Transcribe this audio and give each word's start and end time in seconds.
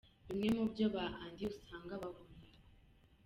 Bimwe 0.27 0.49
mu 0.57 0.63
byo 0.71 0.85
ba 0.95 1.05
Andy 1.23 1.43
usanga 1.51 1.93
bahuriyeho. 2.01 2.59